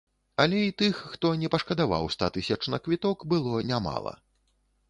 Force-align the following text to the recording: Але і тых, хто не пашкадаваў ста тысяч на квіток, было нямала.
Але 0.43 0.61
і 0.67 0.71
тых, 0.81 1.01
хто 1.11 1.33
не 1.43 1.51
пашкадаваў 1.55 2.09
ста 2.15 2.31
тысяч 2.39 2.59
на 2.75 2.81
квіток, 2.87 3.27
было 3.35 3.61
нямала. 3.75 4.19